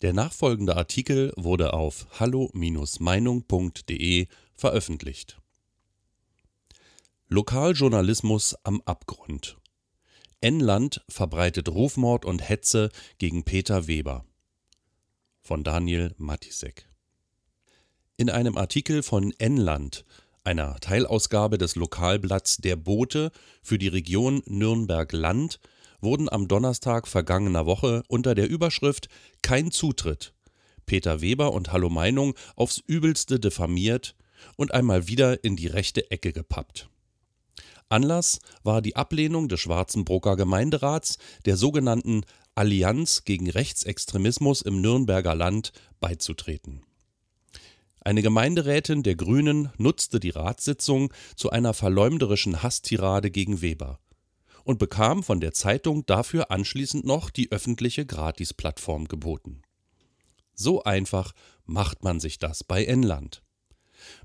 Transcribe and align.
Der 0.00 0.12
nachfolgende 0.12 0.76
Artikel 0.76 1.32
wurde 1.36 1.72
auf 1.72 2.06
hallo-meinung.de 2.20 4.28
veröffentlicht. 4.54 5.40
Lokaljournalismus 7.26 8.54
am 8.62 8.80
Abgrund. 8.84 9.58
N-Land 10.40 11.04
verbreitet 11.08 11.68
Rufmord 11.68 12.24
und 12.24 12.48
Hetze 12.48 12.90
gegen 13.18 13.42
Peter 13.42 13.88
Weber. 13.88 14.24
Von 15.40 15.64
Daniel 15.64 16.14
Matisek. 16.16 16.88
In 18.16 18.30
einem 18.30 18.56
Artikel 18.56 19.02
von 19.02 19.34
N-Land, 19.36 20.04
einer 20.44 20.78
Teilausgabe 20.78 21.58
des 21.58 21.74
Lokalblatts 21.74 22.58
Der 22.58 22.76
Bote 22.76 23.32
für 23.62 23.78
die 23.78 23.88
Region 23.88 24.44
Nürnberg-Land, 24.46 25.58
wurden 26.00 26.28
am 26.28 26.48
Donnerstag 26.48 27.08
vergangener 27.08 27.66
Woche 27.66 28.02
unter 28.08 28.34
der 28.34 28.48
Überschrift 28.48 29.08
Kein 29.42 29.70
Zutritt 29.70 30.32
Peter 30.88 31.20
Weber 31.20 31.52
und 31.52 31.70
Hallo 31.70 31.90
Meinung 31.90 32.34
aufs 32.56 32.82
übelste 32.86 33.38
diffamiert 33.38 34.16
und 34.56 34.72
einmal 34.72 35.06
wieder 35.06 35.44
in 35.44 35.54
die 35.54 35.66
rechte 35.66 36.10
Ecke 36.10 36.32
gepappt. 36.32 36.88
Anlass 37.90 38.40
war 38.64 38.82
die 38.82 38.96
Ablehnung 38.96 39.48
des 39.48 39.60
Schwarzenbrucker 39.60 40.36
Gemeinderats 40.36 41.18
der 41.44 41.56
sogenannten 41.56 42.22
Allianz 42.54 43.24
gegen 43.24 43.50
Rechtsextremismus 43.50 44.62
im 44.62 44.80
Nürnberger 44.80 45.34
Land 45.34 45.72
beizutreten. 46.00 46.82
Eine 48.00 48.22
Gemeinderätin 48.22 49.02
der 49.02 49.16
Grünen 49.16 49.70
nutzte 49.76 50.20
die 50.20 50.30
Ratssitzung 50.30 51.12
zu 51.36 51.50
einer 51.50 51.74
verleumderischen 51.74 52.62
Hasstirade 52.62 53.30
gegen 53.30 53.60
Weber 53.60 53.98
und 54.68 54.78
bekam 54.78 55.22
von 55.22 55.40
der 55.40 55.54
Zeitung 55.54 56.04
dafür 56.04 56.50
anschließend 56.50 57.06
noch 57.06 57.30
die 57.30 57.50
öffentliche 57.50 58.04
Gratisplattform 58.04 59.08
geboten. 59.08 59.62
So 60.52 60.82
einfach 60.82 61.32
macht 61.64 62.04
man 62.04 62.20
sich 62.20 62.38
das 62.38 62.64
bei 62.64 62.84
Enland. 62.84 63.42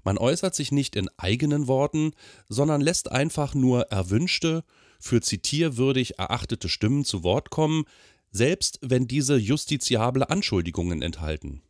Man 0.04 0.18
äußert 0.18 0.54
sich 0.54 0.74
nicht 0.74 0.98
in 0.98 1.08
eigenen 1.16 1.68
Worten, 1.68 2.12
sondern 2.50 2.82
lässt 2.82 3.10
einfach 3.10 3.56
nur 3.56 3.84
erwünschte, 3.84 4.66
für 5.00 5.22
zitierwürdig 5.22 6.20
erachtete 6.20 6.68
Stimmen 6.68 7.06
zu 7.06 7.24
Wort 7.24 7.50
kommen, 7.50 7.86
selbst 8.30 8.80
wenn 8.82 9.08
diese 9.08 9.38
justiziable 9.38 10.30
Anschuldigungen 10.30 11.02
enthalten. 11.02 11.62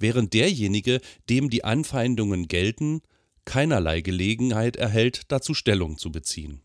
Während 0.00 0.34
derjenige, 0.34 1.00
dem 1.30 1.48
die 1.48 1.62
Anfeindungen 1.62 2.48
gelten, 2.48 3.02
keinerlei 3.44 4.00
Gelegenheit 4.00 4.74
erhält, 4.74 5.30
dazu 5.30 5.54
Stellung 5.54 5.96
zu 5.96 6.10
beziehen. 6.10 6.60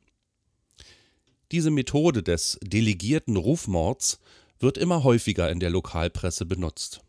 Diese 1.51 1.71
Methode 1.71 2.21
des 2.21 2.59
delegierten 2.61 3.35
Rufmords 3.35 4.19
wird 4.59 4.77
immer 4.77 5.03
häufiger 5.03 5.49
in 5.49 5.59
der 5.59 5.71
Lokalpresse 5.71 6.45
benutzt. 6.45 7.01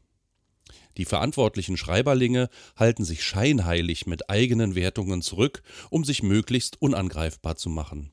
Die 0.97 1.05
verantwortlichen 1.05 1.77
Schreiberlinge 1.77 2.49
halten 2.77 3.05
sich 3.05 3.23
scheinheilig 3.23 4.07
mit 4.07 4.31
eigenen 4.31 4.75
Wertungen 4.75 5.23
zurück, 5.23 5.63
um 5.91 6.05
sich 6.05 6.23
möglichst 6.23 6.81
unangreifbar 6.81 7.57
zu 7.57 7.69
machen. 7.69 8.13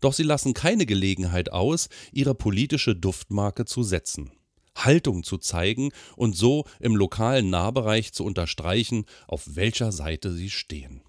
Doch 0.00 0.12
sie 0.12 0.22
lassen 0.22 0.54
keine 0.54 0.86
Gelegenheit 0.86 1.50
aus, 1.52 1.88
ihre 2.12 2.34
politische 2.34 2.94
Duftmarke 2.94 3.64
zu 3.64 3.82
setzen, 3.82 4.32
Haltung 4.76 5.24
zu 5.24 5.38
zeigen 5.38 5.90
und 6.16 6.36
so 6.36 6.64
im 6.80 6.94
lokalen 6.94 7.50
Nahbereich 7.50 8.12
zu 8.12 8.24
unterstreichen, 8.24 9.06
auf 9.26 9.56
welcher 9.56 9.92
Seite 9.92 10.32
sie 10.32 10.50
stehen. 10.50 11.02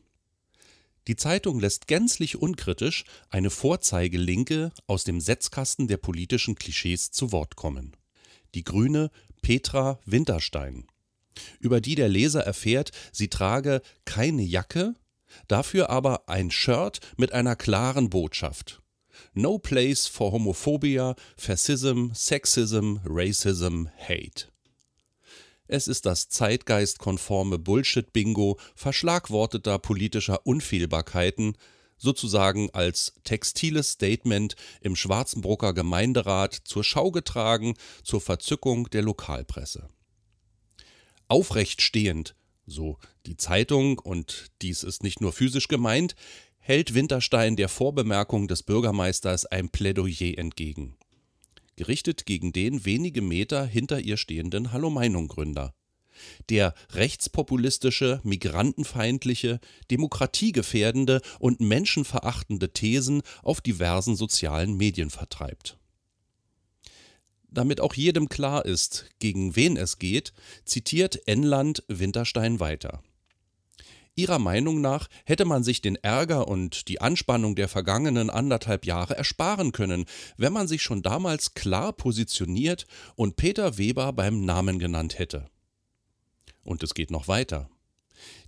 Die 1.10 1.16
Zeitung 1.16 1.60
lässt 1.60 1.88
gänzlich 1.88 2.38
unkritisch 2.38 3.04
eine 3.32 3.50
Vorzeigelinke 3.50 4.72
aus 4.86 5.06
dem 5.06 5.20
Setzkasten 5.20 5.88
der 5.88 5.98
politischen 5.98 6.54
Klischees 6.54 7.10
zu 7.10 7.32
Wort 7.32 7.56
kommen. 7.56 7.98
Die 8.54 8.64
Grüne 8.64 9.10
Petra 9.42 10.00
Winterstein, 10.06 10.86
über 11.60 11.82
die 11.82 11.96
der 11.96 12.10
Leser 12.10 12.42
erfährt, 12.42 12.92
sie 13.12 13.28
trage 13.28 13.82
keine 14.06 14.44
Jacke, 14.44 14.94
dafür 15.48 15.90
aber 15.90 16.30
ein 16.30 16.52
Shirt 16.52 17.00
mit 17.18 17.34
einer 17.34 17.56
klaren 17.56 18.12
Botschaft. 18.12 18.80
No 19.34 19.58
place 19.58 20.06
for 20.06 20.32
Homophobia, 20.32 21.16
Fascism, 21.36 22.10
Sexism, 22.14 22.98
Racism, 23.04 23.88
Hate. 23.98 24.49
Es 25.72 25.88
ist 25.88 26.08
das 26.08 26.30
zeitgeistkonforme 26.30 27.60
Bullshit-Bingo 27.60 28.60
verschlagworteter 28.74 29.78
politischer 29.78 30.44
Unfehlbarkeiten, 30.44 31.56
sozusagen 31.96 32.72
als 32.72 33.14
textiles 33.24 33.92
Statement 33.92 34.56
im 34.82 34.96
Schwarzenbrucker 34.96 35.76
Gemeinderat 35.76 36.56
zur 36.56 36.84
Schau 36.84 37.12
getragen 37.12 37.76
zur 38.04 38.20
Verzückung 38.20 38.90
der 38.90 39.04
Lokalpresse. 39.04 39.88
Aufrecht 41.28 41.84
stehend, 41.84 42.36
so 42.66 42.98
die 43.28 43.38
Zeitung, 43.38 44.00
und 44.00 44.48
dies 44.64 44.82
ist 44.82 45.04
nicht 45.04 45.22
nur 45.22 45.34
physisch 45.34 45.68
gemeint, 45.68 46.16
hält 46.58 46.96
Winterstein 46.96 47.56
der 47.56 47.70
Vorbemerkung 47.70 48.48
des 48.48 48.64
Bürgermeisters 48.64 49.46
ein 49.46 49.70
Plädoyer 49.70 50.36
entgegen 50.36 50.98
gerichtet 51.80 52.26
gegen 52.26 52.52
den 52.52 52.84
wenige 52.84 53.22
Meter 53.22 53.66
hinter 53.66 54.02
ihr 54.02 54.18
stehenden 54.18 54.74
Hallo-Meinung-Gründer. 54.74 55.74
Der 56.50 56.74
rechtspopulistische, 56.92 58.20
migrantenfeindliche, 58.26 59.62
demokratiegefährdende 59.90 61.22
und 61.40 61.62
menschenverachtende 61.62 62.74
Thesen 62.74 63.22
auf 63.44 63.62
diversen 63.62 64.18
sozialen 64.18 64.76
Medien 64.76 65.10
vertreibt. 65.10 65.78
Damit 67.50 67.80
auch 67.80 67.94
jedem 67.94 68.28
klar 68.28 68.66
ist, 68.66 69.06
gegen 69.20 69.56
wen 69.56 69.78
es 69.78 70.00
geht, 70.00 70.34
zitiert 70.66 71.30
Enland 71.30 71.86
Winterstein 71.88 72.60
weiter. 72.60 73.02
Ihrer 74.16 74.40
Meinung 74.40 74.82
nach 74.82 75.08
hätte 75.26 75.46
man 75.46 75.64
sich 75.64 75.82
den 75.82 75.96
Ärger 75.96 76.48
und 76.48 76.88
die 76.88 77.00
Anspannung 77.00 77.56
der 77.56 77.68
vergangenen 77.68 78.30
anderthalb 78.30 78.86
Jahre 78.86 79.16
ersparen 79.16 79.72
können, 79.72 80.06
wenn 80.38 80.54
man 80.54 80.68
sich 80.68 80.82
schon 80.82 81.02
damals 81.02 81.54
klar 81.54 81.94
positioniert 81.94 82.86
und 83.16 83.38
Peter 83.38 83.78
Weber 83.78 84.12
beim 84.14 84.44
Namen 84.44 84.78
genannt 84.78 85.20
hätte. 85.20 85.50
Und 86.64 86.84
es 86.84 86.94
geht 86.94 87.12
noch 87.12 87.28
weiter. 87.28 87.70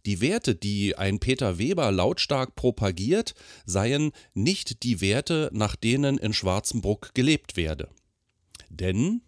Die 0.06 0.20
Werte, 0.20 0.56
die 0.56 0.98
ein 0.98 1.20
Peter 1.20 1.58
Weber 1.58 1.92
lautstark 1.92 2.56
propagiert, 2.56 3.34
seien 3.66 4.12
nicht 4.34 4.84
die 4.84 5.00
Werte, 5.00 5.50
nach 5.54 5.76
denen 5.76 6.18
in 6.18 6.34
Schwarzenbruck 6.34 7.14
gelebt 7.14 7.56
werde. 7.56 7.90
Denn 8.70 9.22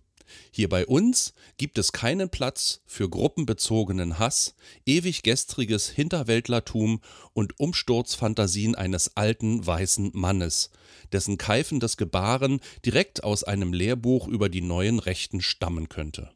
hier 0.51 0.69
bei 0.69 0.85
uns 0.85 1.33
gibt 1.57 1.77
es 1.77 1.91
keinen 1.91 2.29
Platz 2.29 2.81
für 2.85 3.09
gruppenbezogenen 3.09 4.19
Hass, 4.19 4.55
ewig 4.85 5.23
gestriges 5.23 5.89
Hinterwäldlertum 5.89 7.01
und 7.33 7.59
Umsturzfantasien 7.59 8.75
eines 8.75 9.17
alten 9.17 9.65
weißen 9.65 10.11
Mannes, 10.13 10.69
dessen 11.11 11.37
keifendes 11.37 11.97
Gebaren 11.97 12.59
direkt 12.85 13.23
aus 13.23 13.43
einem 13.43 13.73
Lehrbuch 13.73 14.27
über 14.27 14.49
die 14.49 14.61
neuen 14.61 14.99
Rechten 14.99 15.41
stammen 15.41 15.89
könnte. 15.89 16.31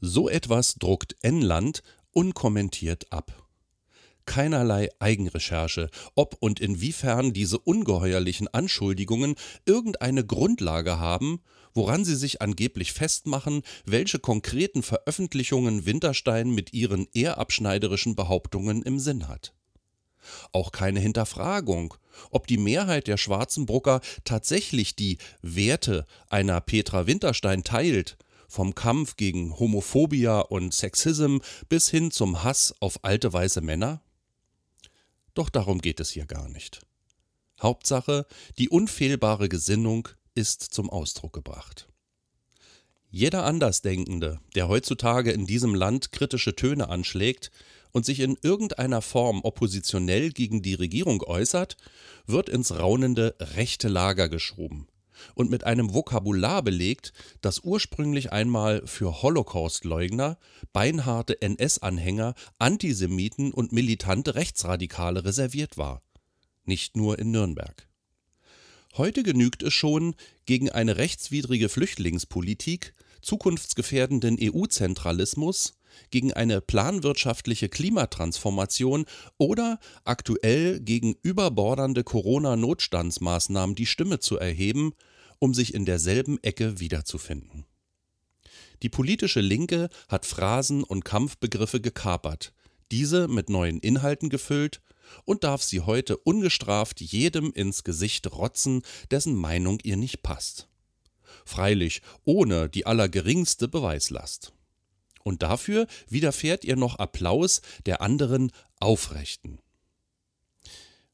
So 0.00 0.28
etwas 0.28 0.74
druckt 0.74 1.16
Enland 1.22 1.82
unkommentiert 2.12 3.12
ab 3.12 3.45
keinerlei 4.26 4.88
Eigenrecherche, 4.98 5.88
ob 6.14 6.36
und 6.40 6.60
inwiefern 6.60 7.32
diese 7.32 7.58
ungeheuerlichen 7.58 8.48
Anschuldigungen 8.48 9.36
irgendeine 9.64 10.24
Grundlage 10.24 10.98
haben, 10.98 11.40
woran 11.72 12.04
sie 12.04 12.16
sich 12.16 12.42
angeblich 12.42 12.92
festmachen, 12.92 13.62
welche 13.84 14.18
konkreten 14.18 14.82
Veröffentlichungen 14.82 15.86
Winterstein 15.86 16.50
mit 16.50 16.72
ihren 16.72 17.06
ehrabschneiderischen 17.12 18.16
Behauptungen 18.16 18.82
im 18.82 18.98
Sinn 18.98 19.28
hat. 19.28 19.52
Auch 20.52 20.72
keine 20.72 21.00
Hinterfragung, 21.00 21.94
ob 22.30 22.46
die 22.46 22.58
Mehrheit 22.58 23.06
der 23.06 23.16
Schwarzenbrucker 23.16 24.00
tatsächlich 24.24 24.96
die 24.96 25.18
Werte 25.42 26.06
einer 26.28 26.60
Petra 26.60 27.06
Winterstein 27.06 27.62
teilt, 27.62 28.16
vom 28.48 28.74
Kampf 28.74 29.16
gegen 29.16 29.58
Homophobia 29.58 30.40
und 30.40 30.72
Sexism 30.72 31.38
bis 31.68 31.88
hin 31.90 32.10
zum 32.10 32.44
Hass 32.44 32.74
auf 32.80 33.04
alte 33.04 33.32
weiße 33.32 33.60
Männer? 33.60 34.00
Doch 35.36 35.50
darum 35.50 35.80
geht 35.80 36.00
es 36.00 36.10
hier 36.10 36.24
gar 36.24 36.48
nicht. 36.48 36.80
Hauptsache, 37.62 38.26
die 38.58 38.70
unfehlbare 38.70 39.48
Gesinnung 39.48 40.08
ist 40.34 40.62
zum 40.62 40.88
Ausdruck 40.88 41.34
gebracht. 41.34 41.88
Jeder 43.10 43.44
Andersdenkende, 43.44 44.40
der 44.54 44.68
heutzutage 44.68 45.30
in 45.30 45.46
diesem 45.46 45.74
Land 45.74 46.10
kritische 46.10 46.56
Töne 46.56 46.88
anschlägt 46.88 47.50
und 47.92 48.06
sich 48.06 48.20
in 48.20 48.38
irgendeiner 48.42 49.02
Form 49.02 49.42
oppositionell 49.42 50.30
gegen 50.30 50.62
die 50.62 50.74
Regierung 50.74 51.22
äußert, 51.22 51.76
wird 52.26 52.48
ins 52.48 52.78
raunende 52.78 53.36
rechte 53.38 53.88
Lager 53.88 54.28
geschoben 54.30 54.88
und 55.34 55.50
mit 55.50 55.64
einem 55.64 55.94
Vokabular 55.94 56.62
belegt, 56.62 57.12
das 57.40 57.60
ursprünglich 57.60 58.32
einmal 58.32 58.86
für 58.86 59.22
Holocaustleugner, 59.22 60.38
beinharte 60.72 61.40
NS-Anhänger, 61.40 62.34
Antisemiten 62.58 63.52
und 63.52 63.72
militante 63.72 64.34
Rechtsradikale 64.34 65.24
reserviert 65.24 65.78
war. 65.78 66.02
Nicht 66.64 66.96
nur 66.96 67.18
in 67.18 67.30
Nürnberg. 67.30 67.86
Heute 68.96 69.22
genügt 69.22 69.62
es 69.62 69.74
schon, 69.74 70.14
gegen 70.46 70.70
eine 70.70 70.96
rechtswidrige 70.96 71.68
Flüchtlingspolitik 71.68 72.94
zukunftsgefährdenden 73.20 74.38
EU-Zentralismus, 74.40 75.75
gegen 76.10 76.32
eine 76.32 76.60
planwirtschaftliche 76.60 77.68
Klimatransformation 77.68 79.06
oder 79.38 79.78
aktuell 80.04 80.80
gegen 80.80 81.16
überbordernde 81.22 82.04
Corona-Notstandsmaßnahmen 82.04 83.74
die 83.74 83.86
Stimme 83.86 84.18
zu 84.18 84.38
erheben, 84.38 84.92
um 85.38 85.54
sich 85.54 85.74
in 85.74 85.84
derselben 85.84 86.42
Ecke 86.42 86.80
wiederzufinden. 86.80 87.66
Die 88.82 88.88
politische 88.88 89.40
Linke 89.40 89.88
hat 90.08 90.26
Phrasen 90.26 90.84
und 90.84 91.04
Kampfbegriffe 91.04 91.80
gekapert, 91.80 92.52
diese 92.90 93.28
mit 93.28 93.48
neuen 93.48 93.80
Inhalten 93.80 94.28
gefüllt 94.28 94.80
und 95.24 95.44
darf 95.44 95.62
sie 95.62 95.80
heute 95.80 96.16
ungestraft 96.18 97.00
jedem 97.00 97.52
ins 97.52 97.84
Gesicht 97.84 98.30
rotzen, 98.32 98.82
dessen 99.10 99.34
Meinung 99.34 99.78
ihr 99.82 99.96
nicht 99.96 100.22
passt. 100.22 100.68
Freilich 101.44 102.02
ohne 102.24 102.68
die 102.68 102.86
allergeringste 102.86 103.68
Beweislast. 103.68 104.52
Und 105.26 105.42
dafür 105.42 105.88
widerfährt 106.08 106.64
ihr 106.64 106.76
noch 106.76 107.00
Applaus 107.00 107.60
der 107.84 108.00
anderen 108.00 108.52
Aufrechten. 108.78 109.58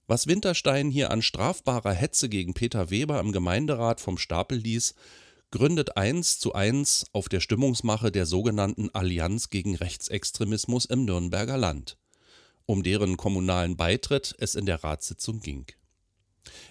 Was 0.07 0.27
Winterstein 0.27 0.91
hier 0.91 1.11
an 1.11 1.23
strafbarer 1.23 1.95
Hetze 1.95 2.29
gegen 2.29 2.53
Peter 2.53 2.91
Weber 2.91 3.21
im 3.21 3.33
Gemeinderat 3.33 4.03
vom 4.03 4.19
Stapel 4.19 4.59
ließ, 4.59 4.95
gründet 5.51 5.97
eins 5.97 6.39
zu 6.39 6.53
eins 6.53 7.07
auf 7.15 7.31
der 7.31 7.41
Stimmungsmache 7.41 8.13
der 8.13 8.27
sogenannten 8.27 8.91
Allianz 8.91 9.49
gegen 9.49 9.77
Rechtsextremismus 9.77 10.85
im 10.85 11.07
Nürnberger 11.07 11.57
Land, 11.57 11.97
um 12.67 12.83
deren 12.83 13.17
kommunalen 13.17 13.79
Beitritt 13.79 14.35
es 14.39 14.57
in 14.57 14.67
der 14.67 14.85
Ratssitzung 14.85 15.41
ging. 15.41 15.65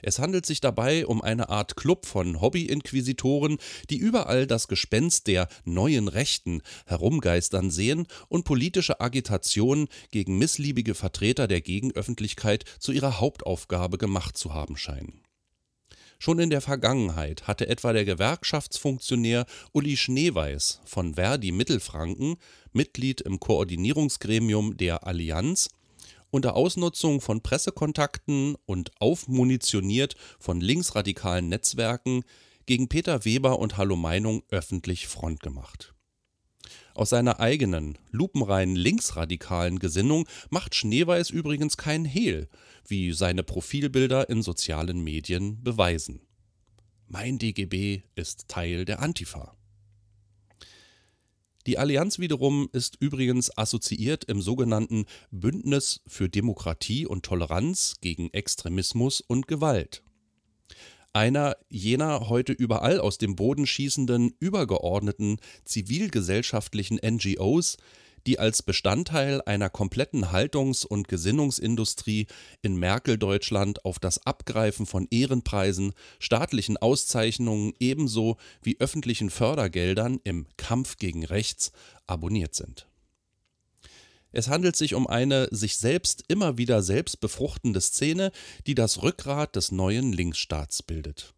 Es 0.01 0.19
handelt 0.19 0.45
sich 0.45 0.61
dabei 0.61 1.05
um 1.05 1.21
eine 1.21 1.49
Art 1.49 1.75
Club 1.75 2.05
von 2.05 2.41
Hobby-Inquisitoren, 2.41 3.57
die 3.89 3.97
überall 3.97 4.47
das 4.47 4.67
Gespenst 4.67 5.27
der 5.27 5.47
neuen 5.63 6.07
Rechten 6.07 6.61
herumgeistern 6.85 7.71
sehen 7.71 8.07
und 8.27 8.43
politische 8.43 8.99
Agitation 8.99 9.87
gegen 10.11 10.37
missliebige 10.37 10.95
Vertreter 10.95 11.47
der 11.47 11.61
Gegenöffentlichkeit 11.61 12.65
zu 12.79 12.91
ihrer 12.91 13.19
Hauptaufgabe 13.19 13.97
gemacht 13.97 14.37
zu 14.37 14.53
haben 14.53 14.77
scheinen. 14.77 15.21
Schon 16.23 16.37
in 16.37 16.51
der 16.51 16.61
Vergangenheit 16.61 17.47
hatte 17.47 17.67
etwa 17.67 17.93
der 17.93 18.05
Gewerkschaftsfunktionär 18.05 19.47
Uli 19.71 19.97
Schneeweiß 19.97 20.81
von 20.85 21.15
Verdi 21.15 21.51
Mittelfranken, 21.51 22.35
Mitglied 22.73 23.21
im 23.21 23.39
Koordinierungsgremium 23.39 24.77
der 24.77 25.07
Allianz, 25.07 25.69
unter 26.31 26.55
Ausnutzung 26.55 27.21
von 27.21 27.41
Pressekontakten 27.41 28.55
und 28.65 28.91
aufmunitioniert 28.99 30.15
von 30.39 30.59
linksradikalen 30.59 31.49
Netzwerken 31.49 32.23
gegen 32.65 32.87
Peter 32.87 33.25
Weber 33.25 33.59
und 33.59 33.77
Hallo 33.77 33.95
Meinung 33.95 34.43
öffentlich 34.49 35.07
Front 35.07 35.41
gemacht. 35.41 35.93
Aus 36.93 37.09
seiner 37.09 37.39
eigenen, 37.39 37.97
lupenreinen 38.11 38.75
linksradikalen 38.75 39.79
Gesinnung 39.79 40.27
macht 40.49 40.75
Schneeweiß 40.75 41.29
übrigens 41.29 41.77
kein 41.77 42.05
Hehl, 42.05 42.49
wie 42.87 43.13
seine 43.13 43.43
Profilbilder 43.43 44.29
in 44.29 44.41
sozialen 44.41 45.01
Medien 45.01 45.63
beweisen. 45.63 46.21
Mein 47.07 47.39
DGB 47.39 48.03
ist 48.15 48.47
Teil 48.47 48.85
der 48.85 49.01
Antifa. 49.01 49.55
Die 51.67 51.77
Allianz 51.77 52.17
wiederum 52.17 52.69
ist 52.71 52.97
übrigens 52.99 53.55
assoziiert 53.55 54.23
im 54.23 54.41
sogenannten 54.41 55.05
Bündnis 55.29 56.01
für 56.07 56.27
Demokratie 56.27 57.05
und 57.05 57.23
Toleranz 57.23 57.95
gegen 58.01 58.31
Extremismus 58.31 59.21
und 59.21 59.47
Gewalt. 59.47 60.03
Einer 61.13 61.57
jener 61.69 62.29
heute 62.29 62.53
überall 62.53 62.99
aus 62.99 63.17
dem 63.17 63.35
Boden 63.35 63.67
schießenden 63.67 64.33
übergeordneten 64.39 65.37
zivilgesellschaftlichen 65.65 66.99
NGOs, 67.03 67.77
die 68.27 68.39
als 68.39 68.63
Bestandteil 68.63 69.41
einer 69.41 69.69
kompletten 69.69 70.31
Haltungs- 70.31 70.85
und 70.85 71.07
Gesinnungsindustrie 71.07 72.27
in 72.61 72.77
Merkel-Deutschland 72.77 73.85
auf 73.85 73.99
das 73.99 74.25
Abgreifen 74.25 74.85
von 74.85 75.07
Ehrenpreisen, 75.09 75.93
staatlichen 76.19 76.77
Auszeichnungen 76.77 77.73
ebenso 77.79 78.37
wie 78.61 78.79
öffentlichen 78.79 79.29
Fördergeldern 79.29 80.19
im 80.23 80.45
Kampf 80.57 80.97
gegen 80.97 81.25
Rechts 81.25 81.71
abonniert 82.07 82.55
sind 82.55 82.87
es 84.31 84.47
handelt 84.47 84.75
sich 84.75 84.93
um 84.93 85.07
eine 85.07 85.47
sich 85.51 85.77
selbst 85.77 86.23
immer 86.27 86.57
wieder 86.57 86.81
selbst 86.81 87.19
befruchtende 87.19 87.81
Szene, 87.81 88.31
die 88.65 88.75
das 88.75 89.03
Rückgrat 89.03 89.55
des 89.55 89.71
neuen 89.71 90.13
Linksstaats 90.13 90.83
bildet. 90.83 91.33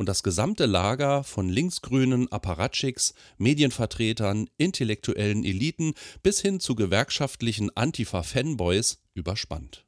Und 0.00 0.06
das 0.06 0.22
gesamte 0.22 0.64
Lager 0.64 1.24
von 1.24 1.50
linksgrünen 1.50 2.32
Apparatchiks, 2.32 3.12
Medienvertretern, 3.36 4.48
intellektuellen 4.56 5.44
Eliten 5.44 5.92
bis 6.22 6.40
hin 6.40 6.58
zu 6.58 6.74
gewerkschaftlichen 6.74 7.68
Antifa-Fanboys 7.76 9.02
überspannt. 9.12 9.84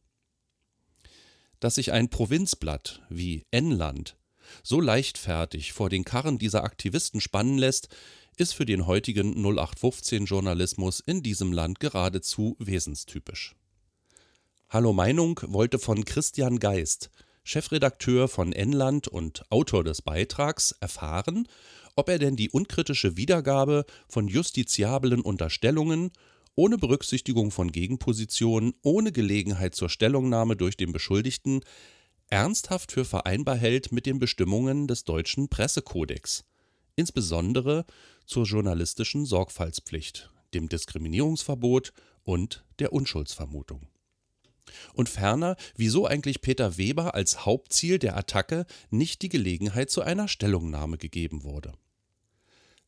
Dass 1.60 1.76
sich 1.76 1.92
ein 1.92 2.10
Provinzblatt 2.10 3.00
wie 3.08 3.46
N-Land 3.52 4.18
so 4.62 4.82
leichtfertig 4.82 5.72
vor 5.72 5.88
den 5.88 6.04
Karren 6.04 6.36
dieser 6.36 6.62
Aktivisten 6.62 7.22
spannen 7.22 7.56
lässt, 7.56 7.88
ist 8.36 8.52
für 8.52 8.66
den 8.66 8.86
heutigen 8.86 9.34
0815-Journalismus 9.42 11.00
in 11.00 11.22
diesem 11.22 11.54
Land 11.54 11.80
geradezu 11.80 12.54
wesenstypisch. 12.58 13.56
Hallo 14.68 14.92
Meinung 14.92 15.40
wollte 15.46 15.78
von 15.78 16.04
Christian 16.04 16.58
Geist, 16.58 17.08
Chefredakteur 17.44 18.28
von 18.28 18.52
Enland 18.52 19.08
und 19.08 19.42
Autor 19.50 19.84
des 19.84 20.02
Beitrags, 20.02 20.72
erfahren, 20.80 21.48
ob 21.96 22.08
er 22.08 22.18
denn 22.18 22.36
die 22.36 22.50
unkritische 22.50 23.16
Wiedergabe 23.16 23.84
von 24.08 24.28
justiziablen 24.28 25.20
Unterstellungen 25.20 26.10
ohne 26.54 26.78
Berücksichtigung 26.78 27.50
von 27.50 27.72
Gegenpositionen, 27.72 28.74
ohne 28.82 29.12
Gelegenheit 29.12 29.74
zur 29.74 29.88
Stellungnahme 29.88 30.56
durch 30.56 30.76
den 30.76 30.92
Beschuldigten 30.92 31.60
ernsthaft 32.28 32.92
für 32.92 33.04
vereinbar 33.04 33.56
hält 33.56 33.92
mit 33.92 34.06
den 34.06 34.18
Bestimmungen 34.18 34.86
des 34.86 35.04
deutschen 35.04 35.48
Pressekodex, 35.48 36.44
insbesondere 36.96 37.84
zur 38.26 38.44
journalistischen 38.44 39.26
Sorgfaltspflicht, 39.26 40.30
dem 40.54 40.68
Diskriminierungsverbot 40.68 41.92
und 42.22 42.64
der 42.78 42.92
Unschuldsvermutung. 42.92 43.91
Und 44.94 45.08
ferner, 45.08 45.56
wieso 45.76 46.06
eigentlich 46.06 46.40
Peter 46.40 46.76
Weber 46.76 47.14
als 47.14 47.44
Hauptziel 47.44 47.98
der 47.98 48.16
Attacke 48.16 48.66
nicht 48.90 49.22
die 49.22 49.28
Gelegenheit 49.28 49.90
zu 49.90 50.02
einer 50.02 50.28
Stellungnahme 50.28 50.98
gegeben 50.98 51.42
wurde. 51.42 51.72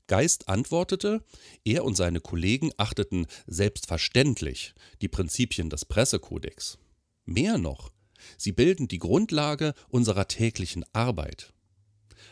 Geist 0.07 0.49
antwortete, 0.49 1.25
er 1.65 1.85
und 1.85 1.97
seine 1.97 2.21
Kollegen 2.21 2.73
achteten 2.77 3.26
selbstverständlich 3.47 4.75
die 5.00 5.09
Prinzipien 5.09 5.71
des 5.71 5.87
Pressekodex. 5.87 6.79
Mehr 7.25 7.57
noch, 7.57 7.91
sie 8.37 8.53
bilden 8.53 8.87
die 8.87 8.99
Grundlage 8.99 9.73
unserer 9.88 10.29
täglichen 10.29 10.85
Arbeit. 10.93 11.55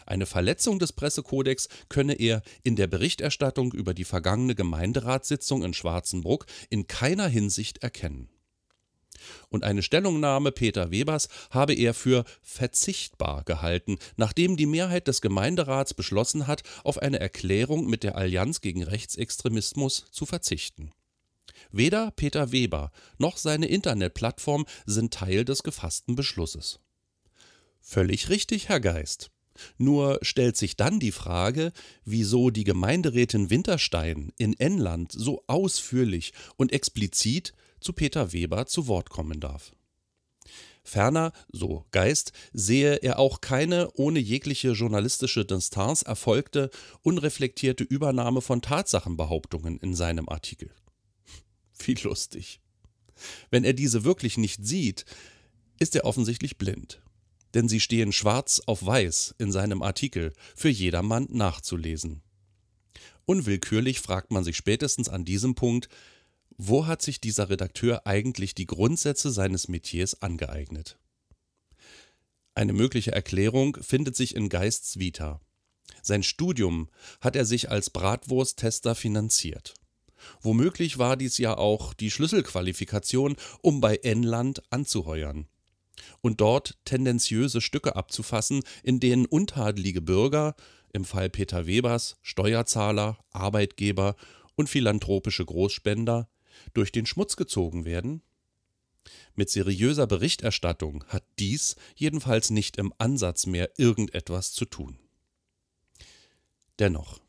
Eine 0.04 0.26
Verletzung 0.26 0.78
des 0.78 0.92
Pressekodex 0.92 1.68
könne 1.88 2.14
er 2.14 2.42
in 2.62 2.76
der 2.76 2.88
Berichterstattung 2.88 3.72
über 3.72 3.94
die 3.94 4.04
vergangene 4.04 4.54
Gemeinderatssitzung 4.54 5.62
in 5.62 5.74
Schwarzenbruck 5.74 6.46
in 6.70 6.86
keiner 6.86 7.28
Hinsicht 7.28 7.78
erkennen. 7.78 8.28
Und 9.48 9.64
eine 9.64 9.82
Stellungnahme 9.82 10.52
Peter 10.52 10.90
Webers 10.90 11.28
habe 11.50 11.74
er 11.74 11.94
für 11.94 12.24
verzichtbar 12.42 13.44
gehalten, 13.44 13.98
nachdem 14.16 14.56
die 14.56 14.66
Mehrheit 14.66 15.08
des 15.08 15.20
Gemeinderats 15.20 15.94
beschlossen 15.94 16.46
hat, 16.46 16.62
auf 16.84 16.98
eine 16.98 17.20
Erklärung 17.20 17.86
mit 17.86 18.02
der 18.02 18.16
Allianz 18.16 18.60
gegen 18.60 18.82
Rechtsextremismus 18.82 20.06
zu 20.10 20.26
verzichten. 20.26 20.90
Weder 21.70 22.10
Peter 22.10 22.52
Weber 22.52 22.92
noch 23.18 23.36
seine 23.36 23.66
Internetplattform 23.66 24.66
sind 24.84 25.14
Teil 25.14 25.44
des 25.44 25.62
gefassten 25.62 26.16
Beschlusses. 26.16 26.80
Völlig 27.80 28.28
richtig, 28.28 28.68
Herr 28.68 28.80
Geist. 28.80 29.30
Nur 29.76 30.18
stellt 30.22 30.56
sich 30.56 30.76
dann 30.76 31.00
die 31.00 31.12
Frage, 31.12 31.72
wieso 32.04 32.50
die 32.50 32.64
Gemeinderätin 32.64 33.50
Winterstein 33.50 34.32
in 34.38 34.58
Enland 34.58 35.12
so 35.12 35.44
ausführlich 35.46 36.32
und 36.56 36.72
explizit 36.72 37.52
zu 37.82 37.92
Peter 37.92 38.32
Weber 38.32 38.66
zu 38.66 38.86
Wort 38.86 39.10
kommen 39.10 39.40
darf. 39.40 39.72
Ferner, 40.84 41.32
so 41.52 41.86
Geist, 41.92 42.32
sehe 42.52 42.96
er 42.96 43.18
auch 43.18 43.40
keine 43.40 43.90
ohne 43.92 44.18
jegliche 44.18 44.72
journalistische 44.72 45.44
Distanz 45.44 46.02
erfolgte, 46.02 46.70
unreflektierte 47.02 47.84
Übernahme 47.84 48.40
von 48.40 48.62
Tatsachenbehauptungen 48.62 49.78
in 49.78 49.94
seinem 49.94 50.28
Artikel. 50.28 50.70
Wie 51.78 51.94
lustig. 51.94 52.60
Wenn 53.50 53.62
er 53.62 53.74
diese 53.74 54.02
wirklich 54.02 54.38
nicht 54.38 54.66
sieht, 54.66 55.04
ist 55.78 55.94
er 55.94 56.04
offensichtlich 56.04 56.58
blind 56.58 57.00
denn 57.54 57.68
sie 57.68 57.80
stehen 57.80 58.12
schwarz 58.12 58.62
auf 58.66 58.84
weiß 58.84 59.34
in 59.38 59.52
seinem 59.52 59.82
Artikel 59.82 60.32
für 60.54 60.68
jedermann 60.68 61.28
nachzulesen. 61.30 62.22
Unwillkürlich 63.24 64.00
fragt 64.00 64.32
man 64.32 64.44
sich 64.44 64.56
spätestens 64.56 65.08
an 65.08 65.24
diesem 65.24 65.54
Punkt, 65.54 65.88
wo 66.58 66.86
hat 66.86 67.02
sich 67.02 67.20
dieser 67.20 67.50
Redakteur 67.50 68.06
eigentlich 68.06 68.54
die 68.54 68.66
Grundsätze 68.66 69.30
seines 69.30 69.68
Metiers 69.68 70.22
angeeignet? 70.22 70.98
Eine 72.54 72.72
mögliche 72.72 73.12
Erklärung 73.12 73.78
findet 73.80 74.16
sich 74.16 74.36
in 74.36 74.48
Geists 74.48 74.98
Vita. 74.98 75.40
Sein 76.02 76.22
Studium 76.22 76.88
hat 77.20 77.36
er 77.36 77.44
sich 77.44 77.70
als 77.70 77.90
Bratwursttester 77.90 78.94
finanziert. 78.94 79.74
Womöglich 80.40 80.98
war 80.98 81.16
dies 81.16 81.38
ja 81.38 81.56
auch 81.56 81.94
die 81.94 82.10
Schlüsselqualifikation, 82.10 83.36
um 83.60 83.80
bei 83.80 83.96
Enland 83.96 84.62
anzuheuern 84.70 85.48
und 86.20 86.40
dort 86.40 86.78
tendenziöse 86.84 87.60
Stücke 87.60 87.96
abzufassen, 87.96 88.62
in 88.82 89.00
denen 89.00 89.26
untadelige 89.26 90.00
Bürger, 90.00 90.54
im 90.92 91.04
Fall 91.04 91.30
Peter 91.30 91.66
Webers 91.66 92.16
Steuerzahler, 92.22 93.18
Arbeitgeber 93.30 94.16
und 94.56 94.68
philanthropische 94.68 95.44
Großspender, 95.44 96.28
durch 96.74 96.92
den 96.92 97.06
Schmutz 97.06 97.36
gezogen 97.36 97.84
werden? 97.84 98.22
Mit 99.34 99.50
seriöser 99.50 100.06
Berichterstattung 100.06 101.04
hat 101.08 101.24
dies 101.38 101.76
jedenfalls 101.96 102.50
nicht 102.50 102.76
im 102.76 102.92
Ansatz 102.98 103.46
mehr 103.46 103.70
irgendetwas 103.76 104.52
zu 104.52 104.64
tun. 104.64 104.98
Dennoch, 106.78 107.20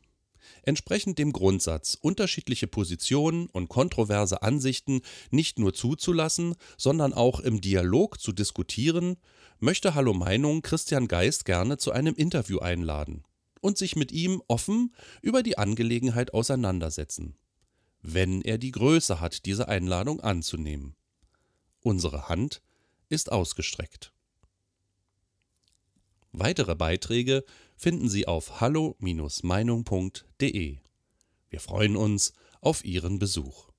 entsprechend 0.62 1.18
dem 1.18 1.32
Grundsatz, 1.32 1.96
unterschiedliche 2.00 2.66
Positionen 2.66 3.46
und 3.48 3.68
kontroverse 3.68 4.42
Ansichten 4.42 5.02
nicht 5.30 5.58
nur 5.58 5.74
zuzulassen, 5.74 6.54
sondern 6.76 7.12
auch 7.12 7.40
im 7.40 7.60
Dialog 7.60 8.20
zu 8.20 8.32
diskutieren, 8.32 9.16
möchte 9.58 9.94
Hallo 9.94 10.14
Meinung 10.14 10.62
Christian 10.62 11.08
Geist 11.08 11.44
gerne 11.44 11.78
zu 11.78 11.92
einem 11.92 12.14
Interview 12.14 12.58
einladen 12.58 13.24
und 13.60 13.78
sich 13.78 13.96
mit 13.96 14.12
ihm 14.12 14.42
offen 14.48 14.94
über 15.22 15.42
die 15.42 15.56
Angelegenheit 15.56 16.34
auseinandersetzen, 16.34 17.36
wenn 18.06 18.42
er 18.42 18.58
die 18.58 18.70
Größe 18.70 19.18
hat, 19.18 19.46
diese 19.46 19.66
Einladung 19.66 20.20
anzunehmen. 20.20 20.94
Unsere 21.80 22.28
Hand 22.28 22.60
ist 23.08 23.32
ausgestreckt. 23.32 24.12
Weitere 26.30 26.74
Beiträge 26.74 27.44
finden 27.76 28.10
Sie 28.10 28.28
auf 28.28 28.60
hallo-meinung.de. 28.60 30.78
Wir 31.48 31.60
freuen 31.60 31.96
uns 31.96 32.34
auf 32.60 32.84
Ihren 32.84 33.18
Besuch. 33.18 33.70